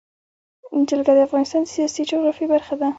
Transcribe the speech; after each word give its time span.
جلګه 0.87 1.13
د 1.15 1.19
افغانستان 1.27 1.61
د 1.65 1.71
سیاسي 1.75 2.01
جغرافیه 2.11 2.47
برخه 2.53 2.73
ده. 2.79 2.87